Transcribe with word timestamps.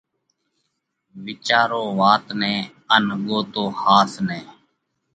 وِيچارو 1.23 1.81
وات 1.99 2.25
نئہ 2.39 2.53
ان 2.95 3.05
ڳوتو 3.25 3.63
ۿاس 3.81 4.11
نئہ! 4.27 4.41